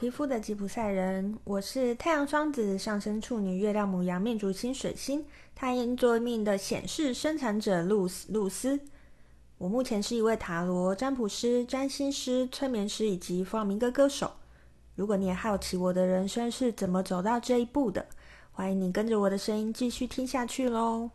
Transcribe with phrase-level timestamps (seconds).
[0.00, 5.22] 皮肤的吉普赛人，我是太阳双子上升处女月亮母羊命主星水星
[5.54, 8.80] 太阴座命的显示生产者露丝露丝。
[9.58, 14.32] 我目前是一位塔罗占卜师、占星师、催眠师以及弗朗明哥歌手。
[14.94, 18.06] 如果你也好奇我的人生是怎么走到这一步的，
[18.52, 21.10] 欢迎你跟着我的声音继续听下去喽。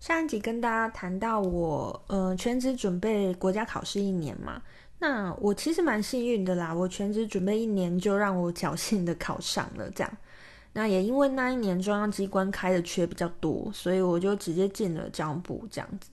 [0.00, 4.60] 上一集跟大家谈到我，呃，全职准备国家考试一年嘛，
[5.02, 10.16] 那我其实蛮幸运的啦，我全职准备一年就让我侥幸的考上了，这样。
[10.72, 16.08] 那也因为那一年中央机关开的缺比较多，所以我就直接进了交通部这样子。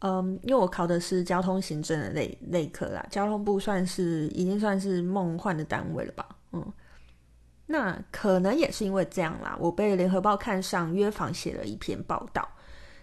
[0.00, 6.72] 嗯，因为我考的是交通行政的类类科啦，交通部算是已经算是梦幻的单位了吧，嗯。
[7.64, 12.48] 那可能也是因为这样啦，我被联合报看上，约访写了一篇报道。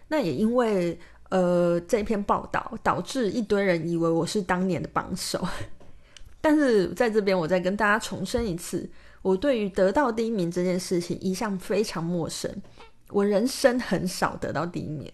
[0.09, 5.43] 那也因为呃这篇报道导致一堆人以为我是当年的榜首，
[6.41, 8.89] 但是在这边我再跟大家重申一次，
[9.21, 12.49] 我对于得到第一名这件事情一向非常陌生，
[13.09, 15.11] 我人生很少得到第一名。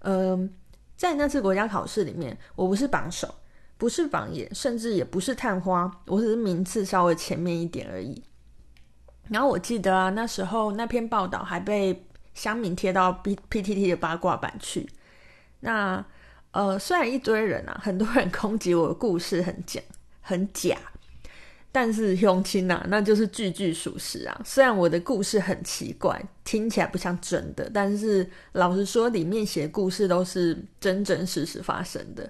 [0.00, 0.48] 嗯、
[0.96, 3.34] 在那次国家考试里面，我不是榜首，
[3.76, 8.22] 不是榜眼，甚至也不是探花，我只是名次稍微前面一点而已。
[9.28, 12.04] 然后我记得啊，那时候那篇报道还被。
[12.34, 14.88] 乡民贴到 P P T T 的八卦版去，
[15.60, 16.04] 那
[16.52, 19.80] 呃，虽然一堆人啊，很多人攻击我的故事很假
[20.20, 20.76] 很假，
[21.70, 24.40] 但是乡亲呐，那就是句句属实啊。
[24.44, 32.28] 虽然我的故事很奇怪，听起来不像真的，但是老实说，里面写故事都是真真实实发生的。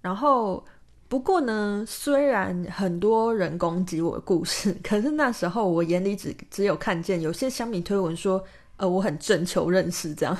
[0.00, 0.64] 然后
[1.08, 8.44] 不过呢，虽然很多人攻击我的故事， 可是那时候我眼里只只有看见有些乡民推文说。
[8.78, 10.36] 呃，我很正求认识这样，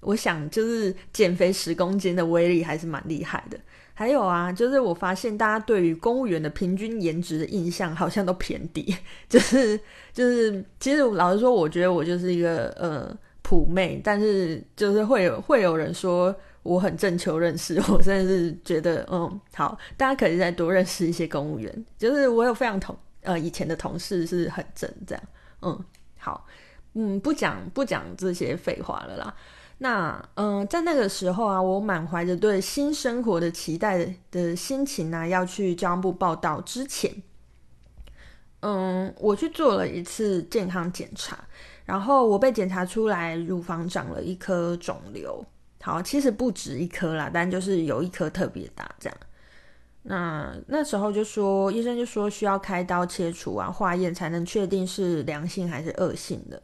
[0.00, 3.58] 我想就是减肥十公斤的威力还是蛮厉害的。
[3.94, 8.96] 还有啊，就是我发现大家对于公务员的平均颜值的印象好像都偏低，
[9.28, 9.76] 就是
[10.12, 16.32] 就是，其实老实说，我觉得我就是一个呃普妹，但是就是会有会有人说
[16.62, 25.24] 我很正求认识， 我真的是觉得嗯好，大家可以再多认识一些公务员，就是我有非常同呃以前的同事是很正这样，
[25.62, 25.84] 嗯
[26.18, 26.46] 好。
[26.94, 29.34] 嗯，不讲不讲这些废话了啦。
[29.78, 37.22] 那嗯、在那个时候啊，我满怀着对新生活的期待的，心情呢、要去交通部报到之前，
[38.60, 41.38] 嗯，我去做了一次健康检查，
[41.84, 45.44] 然后我被检查出来乳房长了一颗肿瘤。
[45.80, 49.16] 好，其实不止一颗啦，但就是有一颗特别大，这样。
[50.02, 56.60] 那那时候就说，医生就说需要开刀切除啊，化验才能确定是良性还是恶性的。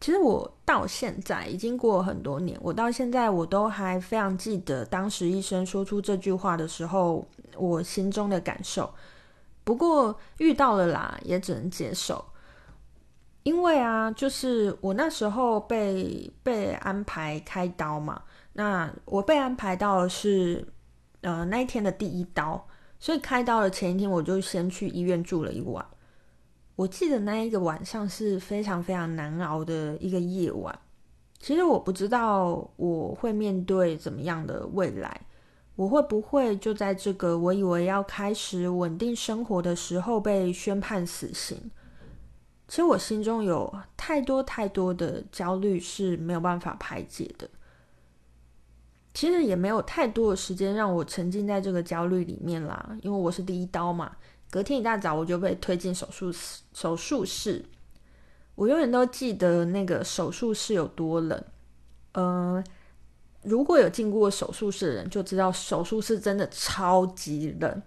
[0.00, 7.26] 其实我到现在已经过了很多年，我到现在我都还非常记得当时医生说出这句话的时候，
[7.56, 8.92] 我心中的感受。
[9.64, 12.24] 不过遇到了啦，也只能接受。
[13.42, 18.22] 因为啊，就是我那时候被被安排开刀嘛，
[18.52, 20.66] 那我被安排到的是
[21.22, 22.66] 呃那一天的第一刀，
[23.00, 25.84] 所以开刀的前一天我就先去医院住了一晚。
[26.78, 30.78] 我记得那一个晚上是非常非常难熬的一个夜晚。
[31.40, 35.22] 其实我不知道我会面对怎么样的未来，
[35.74, 41.68] 我会不会就在这个我以为要开始稳定生活的时候被宣判死刑？
[42.68, 47.50] 其实我心中有太多太多的焦虑是没有办法排解的。
[49.12, 54.12] 其实也没有太多的时间让我沉浸在这个焦虑里面啦，因为我是第一刀嘛。
[54.50, 56.62] 隔天一大早，我就被推进手术室。
[56.72, 57.64] 手术室，
[58.54, 61.44] 我永远都记得那个手术室有多冷。
[62.12, 62.62] 呃，
[63.42, 67.82] 如果有进过手术室的人就知道，手术室真的超级冷。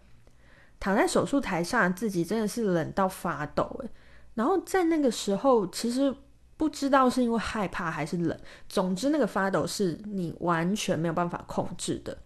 [0.80, 3.64] 躺在手术台上，自己真的是冷到发抖。
[3.84, 3.90] 诶，
[4.36, 6.14] 然后在那个时候，其实
[6.57, 12.18] 不知道是因为害怕还是冷，总之那个发抖是你完全没有办法控制的。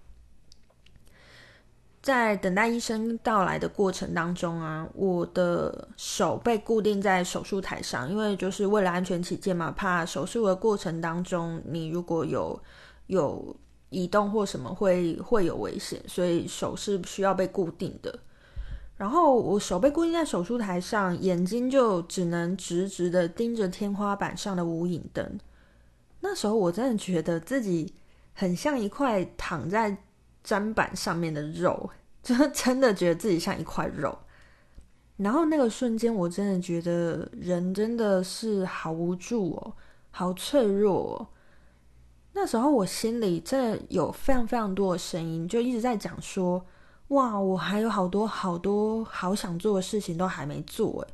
[2.05, 12.61] 在等待医生到来的过程当中啊，我的手被固定在手术台上，因为就是为了安全起见嘛，怕手术的过程当中你如果有
[13.07, 13.55] 有
[13.89, 18.19] 移动或什么会会有危险，所以手是需要被固定的。
[18.97, 25.39] 然后我手被固定在手术台上，眼睛就只能直直的盯着天花板上的无影灯。
[26.19, 27.95] 那时候我真的觉得自己
[28.35, 29.97] 很像一块躺在。
[30.45, 31.89] 砧板上面的肉，
[32.21, 34.17] 就真的觉得自己像一块肉。
[35.17, 39.73] 然后那个瞬间，我真的觉得人真的是好无助哦，
[40.11, 41.27] 好脆弱哦。
[42.33, 46.65] 那时候我心里真的有非常非常多的声音，就一直在讲说：
[47.07, 51.13] 哇，我还有好多好多好想做的事情都还没做诶，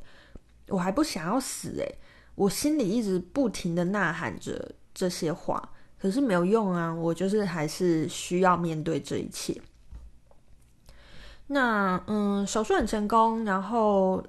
[0.68, 1.98] 我还不想要死诶，
[2.34, 5.70] 我心里一直不停的呐喊着这些话，
[6.02, 9.56] 可是没有用啊，我就是还是需要面对这一切。
[11.46, 14.20] 那嗯，手术很成功，然后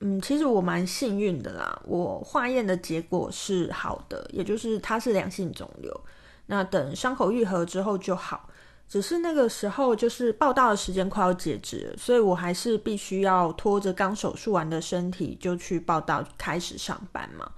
[0.00, 6.00] 嗯，其实我蛮幸运的啦，我化验的结果是好的，也就是它是良性肿瘤。
[6.46, 8.48] 那等伤口愈合之后就好。
[8.88, 17.52] 只是那个时候就是报道的时间快要截止，所以我还是必须要拖着刚手术完的身体就去报道，开始上班嘛。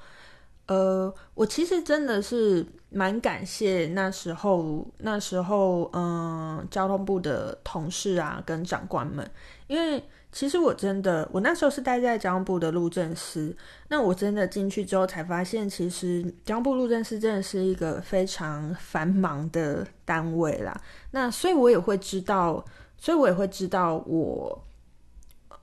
[0.73, 9.31] 呃，我其实真的是蛮感谢那时候，那时候嗯、交通部的同事啊跟长官们，
[9.67, 10.03] 因为。
[10.35, 13.55] 其实我真的，我那时候是待在交通部的路政司。
[13.89, 20.75] 那我真的进去之后才发现，其实交通部路政司真的是一个非常繁忙的单位啦。
[21.11, 22.65] 那所以我也会知道，
[22.97, 24.65] 所以我也会知道，我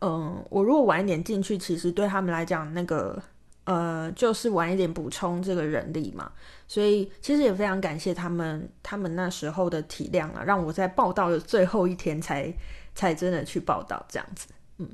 [0.02, 3.20] 嗯，我如果晚一点进去，其实对他们来讲，那个
[3.70, 6.32] 呃，就是晚一点补充这个人力嘛。
[6.68, 12.52] 所以其实也非常感谢他们，他们那时候的体谅啊，让我在报道的最后一天才
[12.96, 14.48] 才真的去报道这样子。
[14.78, 14.90] 嗯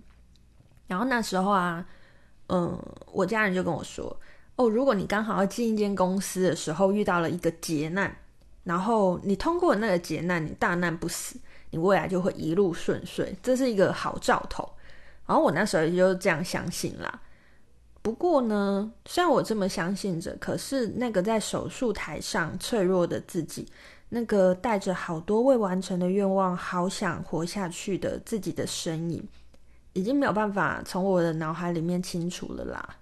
[0.87, 1.85] 然后那时候啊，
[2.47, 2.77] 嗯，
[3.13, 4.19] 我家人就跟我说
[4.57, 8.13] ：“哦，如果你刚好要进一间公司的时候遇到了一个劫难，
[8.65, 11.39] 然后你通过那个劫难，你大难不死，
[11.71, 14.69] 你未来就会一路顺遂，这是一个好兆头。”
[15.25, 17.21] 然后我那时候就这样相信啦。
[18.05, 23.67] 不过呢，虽然我这么相信着，可是那个在手术台上脆弱的自己，
[24.09, 29.27] 那个带着好多未完成的愿望，好想活下去的自己的身影。
[29.93, 32.97] 已经没有办法从我的脑海里面清除了啦。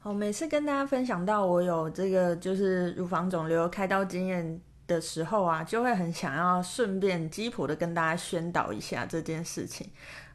[0.00, 9.88] 好，每次跟大家分享到我有这个就是乳房肿瘤开刀经验的时候啊，就会很想要顺便鸡婆的跟大家宣导一下这件事情。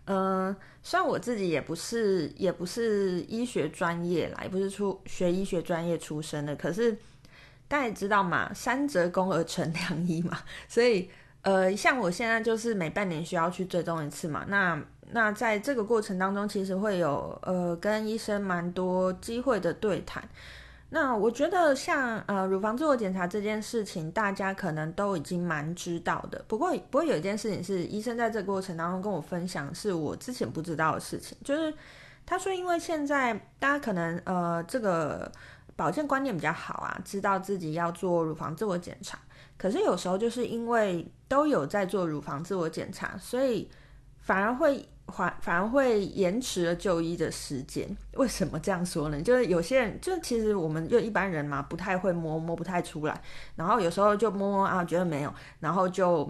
[0.05, 6.91] 嗯、呃，虽然我自己也不是也不是医学专业啦，也不是出学医学专业出身的，可是
[7.67, 11.09] 大家也知道嘛，三折肱而成良医嘛，所以
[11.41, 14.81] 呃，像我现在就是每半年需要去追踪一次嘛，那。
[15.11, 20.27] 那在这个过程当中，其实会有呃跟医生蛮多机会的对谈。
[20.89, 26.43] 那我觉得像呃乳房自我检查这件事情，大家可能都已经蛮知道的。
[26.47, 31.73] 不过不过有一件事情是医生在这个过程当中跟我分享，是我之前不知道的事情，就是
[32.25, 35.29] 他说因为现在大家可能呃这个
[35.75, 39.19] 保健观念比较好啊，知道自己要做乳房自我检查，
[39.57, 43.69] 可是有时候就是因为都有在做乳房自我检查，所以
[44.19, 44.87] 反而会。
[45.07, 49.21] 反反而会延迟了就医的时间，为什么这样说呢？
[49.21, 53.21] 就是有些人，就其实我们就一般人嘛，不太会摸，摸不太出来，
[53.55, 56.29] 然后有时候就摸摸啊，觉得没有，然后就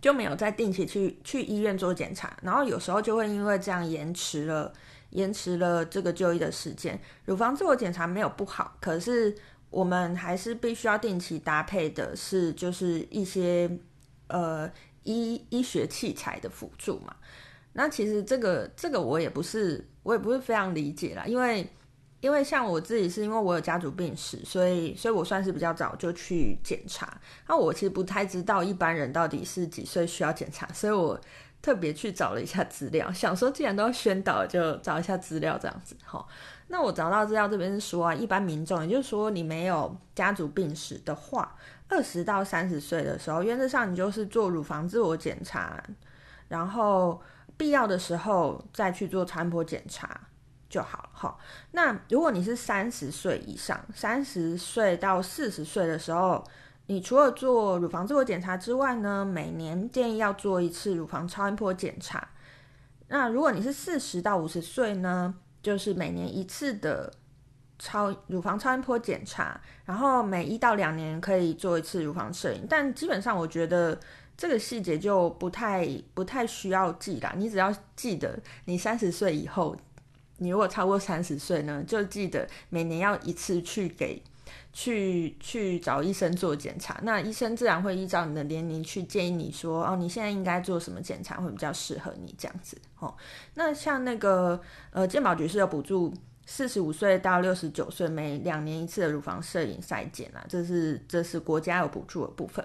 [0.00, 4.72] 就没有再定期去去医院做检查，然后有时候就会因为这样延迟了，
[5.10, 6.98] 延迟了这个就医的时间。
[7.26, 9.36] 乳房自我检查没有不好，可是
[9.68, 13.70] 我们还是必须要定期搭配的是，就是一些
[14.28, 14.68] 呃
[15.02, 17.14] 医医学器材的辅助嘛。
[17.72, 21.64] 那其实这个这个我也不是我也不是非常理解啦，因为
[22.20, 27.18] 因为像我自己是因为我有家族病史，所以所以我算是比较早就去检查。
[27.46, 31.18] 那我其实不太知道一般人到底是几岁需要检查，所以我
[31.62, 35.96] 特别去找了一下资料，想说既然都要宣导，就找一下资料这样子。
[36.10, 36.22] 齁，
[36.68, 41.56] 那我找到资料这边是说啊，一般民众，也就是说你没有家族病史的话，
[41.88, 45.82] 二十到三十岁的时候，原则上你就是做乳房自我检查，
[46.48, 47.22] 然后。
[47.60, 50.18] 必要的时候再去做超音波检查
[50.70, 51.36] 就好了哈。
[51.72, 56.42] 那如果你是三十岁以上，三十岁到四十岁的时候，
[56.86, 62.26] 你除了做乳房自我检查之外呢，每年建议要做一次乳房超音波检查。
[63.08, 67.12] 那如果你是四十到五十岁呢，就是每年一次的
[67.78, 72.66] 超乳房超音波检查，然后每一到两年可以做一次乳房摄影。
[72.66, 74.00] 但基本上我觉得。
[74.40, 79.76] 这个细节就不太不太需要记啦，你只要记得你三十岁以后，
[80.38, 84.22] 你如果超过三十岁呢，就记得每年要一次去给
[84.72, 86.98] 去去找医生做检查。
[87.02, 92.78] 那医生自然会依照你的年龄去建议你说，哦，你现在应该做什么检查会比较适合你这样子。
[92.98, 93.14] 哦，
[93.56, 94.58] 那像那个
[94.90, 96.14] 呃健保局是有补助
[96.46, 102.64] 四十五岁到六十九岁每两年一次的乳房摄影筛检啊，这是这是国家有补助的部分。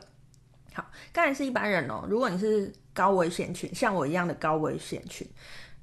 [0.75, 2.05] 好，刚才是一般人哦。
[2.09, 5.25] 如果你是高危险群，像我一样的高危险群，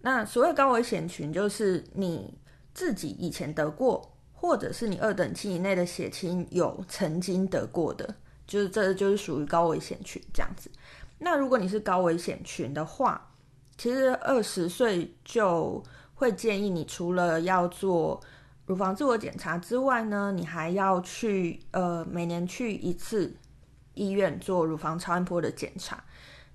[0.02, 2.38] 那所谓高危险群，就是你
[2.74, 8.14] 自己以前得过，或者是你二等亲以内的血亲有曾经得过的，
[8.46, 10.70] 就是这就是属于高危险群这样子。
[11.18, 13.30] 那如果你是高危险群的话，
[13.78, 15.82] 其实二十岁就
[16.14, 18.20] 会建议你除了要做
[18.66, 23.34] 乳房自我检查之外呢，你还要去呃每年去一次
[23.94, 26.02] 医院做乳房超音波的检查。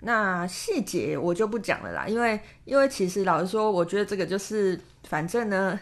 [0.01, 5.79] 那细节我就不讲了啦，因为因为其实老实说，我觉得这个就是反正呢，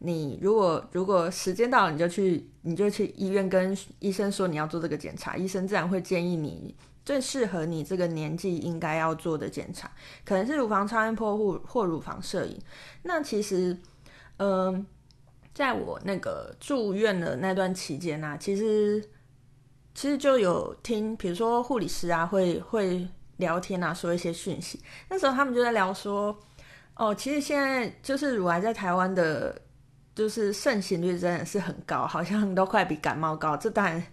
[0.00, 9.88] 你如果如果时间到了，你就去你就去医院跟医生说你要做这个检查，医生自然会建议你最适合你这个年纪应该要做的检查，
[10.24, 12.60] 可能是乳房超音波或或乳房摄影。
[13.04, 13.78] 那其实，
[14.38, 14.84] 嗯、
[15.54, 19.02] 在我那个住院的那段期间呢、啊，其实
[19.98, 23.08] 其实就有听，比如说护理师啊会会。
[23.38, 24.80] 聊天啊，说一些讯息。
[25.08, 26.36] 那时候他们就在聊说，
[26.96, 29.56] 哦，其实现在就是乳癌在台湾的，
[30.12, 33.56] 就是盛行率真的是很高，好像都快比感冒高。
[33.56, 34.04] 这当然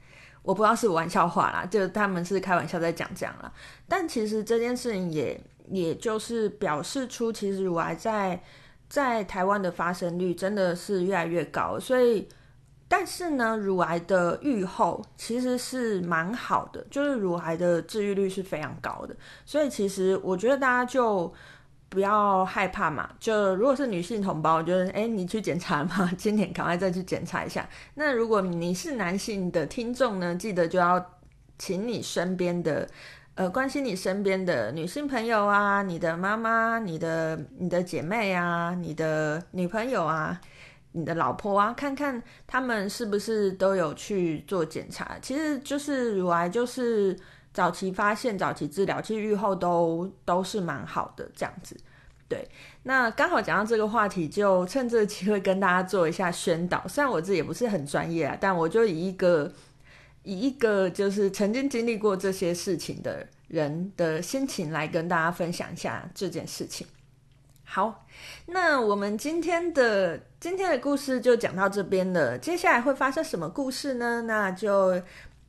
[0.43, 3.51] 我不知道是玩笑话啦，就他们是开玩笑在讲这样啦。
[3.87, 8.39] 但其实这件事情也也就是表示出，其实乳癌在
[8.87, 12.27] 在台湾的发生率真的是越来越高，所以。
[12.97, 19.13] 但是呢，乳癌的预后其实是蛮好的，就是乳癌的治愈率是非常高的，
[19.45, 21.31] 所以其实我觉得大家就
[21.89, 23.09] 不要害怕嘛。
[23.19, 27.67] 就如果是女性同胞，我觉得诶，你去检查嘛，今年赶快再去检查一下。
[27.95, 31.05] 那如果你是男性的听众呢，记得就要
[31.59, 32.87] 请你身边的
[33.33, 40.39] 呃关心你身边的女性朋友啊，你的妈妈、你的你的姐妹啊、你的女朋友啊。
[40.97, 45.17] 你的老婆啊，看看他们是不是都有去做检查。
[45.21, 47.13] 其实就是乳癌，就是
[47.51, 51.75] 早期发现、早期治疗，其实预后都都是蛮好的这样子。
[52.29, 52.47] 对，
[52.83, 56.87] 那刚好讲到这个话题，就趁这个机会跟大家做一下宣导。
[56.87, 59.51] 虽然我自己也不是很专业啊，但我就以一个
[60.23, 66.87] 以一个就是曾经经历过这些事情的人的心情来跟大家分享一下这件事情。
[67.67, 68.05] 好，
[68.45, 72.37] 那我们今天的今天的故事就讲到这边了。
[72.37, 74.21] 接下来会发生什么故事呢？
[74.21, 75.01] 那就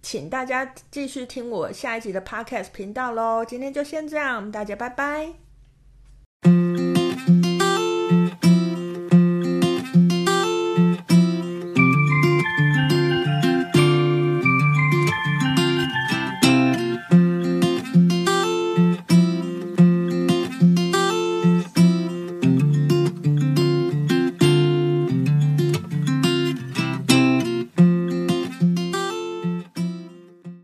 [0.02, 3.44] 请大家继续听我下一集的 Podcast 频道喽。
[3.44, 5.45] 今天就先这样，大家拜拜。